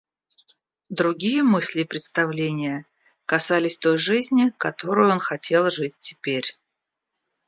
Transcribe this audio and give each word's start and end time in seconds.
Другие 0.89 1.43
мысли 1.43 1.81
и 1.81 1.85
представления 1.85 2.87
касались 3.27 3.77
той 3.77 3.99
жизни, 3.99 4.51
которою 4.57 5.11
он 5.11 5.21
желал 5.21 5.69
жить 5.69 5.95
теперь. 5.99 6.57